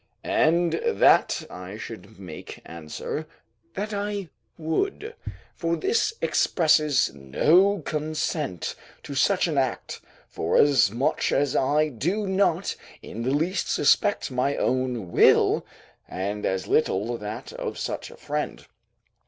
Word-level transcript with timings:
and 0.23 0.81
that 0.83 1.45
I 1.47 1.77
should 1.77 2.17
make 2.17 2.59
answer, 2.65 3.27
that 3.75 3.93
I 3.93 4.29
would; 4.57 5.13
for 5.53 5.75
this 5.75 6.11
expresses 6.23 7.13
no 7.13 7.83
consent 7.85 8.73
to 9.03 9.13
such 9.13 9.45
an 9.47 9.59
act, 9.59 10.01
forasmuch 10.27 11.31
as 11.31 11.55
I 11.55 11.89
do 11.89 12.25
not 12.25 12.75
in 13.03 13.21
the 13.21 13.29
least 13.29 13.69
suspect 13.69 14.31
my 14.31 14.55
own 14.57 15.11
will, 15.11 15.67
and 16.09 16.47
as 16.47 16.65
little 16.65 17.15
that 17.19 17.53
of 17.53 17.77
such 17.77 18.09
a 18.09 18.17
friend. 18.17 18.65